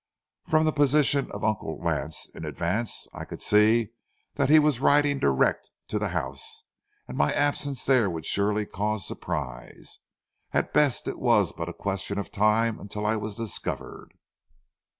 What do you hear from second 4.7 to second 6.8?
riding direct to the house,